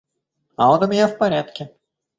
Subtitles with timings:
[0.55, 1.75] А он у меня в порядке.